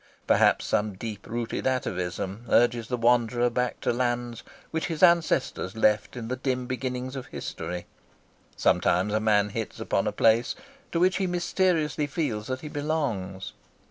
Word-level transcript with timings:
Perhaps 0.25 0.65
some 0.65 0.95
deep 0.95 1.27
rooted 1.27 1.67
atavism 1.67 2.45
urges 2.49 2.87
the 2.87 2.97
wanderer 2.97 3.51
back 3.51 3.79
to 3.81 3.93
lands 3.93 4.41
which 4.71 4.87
his 4.87 5.03
ancestors 5.03 5.75
left 5.75 6.17
in 6.17 6.27
the 6.27 6.35
dim 6.37 6.65
beginnings 6.65 7.15
of 7.15 7.27
history. 7.27 7.85
Sometimes 8.55 9.13
a 9.13 9.19
man 9.19 9.49
hits 9.49 9.79
upon 9.79 10.07
a 10.07 10.11
place 10.11 10.55
to 10.91 10.99
which 10.99 11.17
he 11.17 11.27
mysteriously 11.27 12.07
feels 12.07 12.47
that 12.47 12.61
he 12.61 12.67
belongs. 12.67 13.53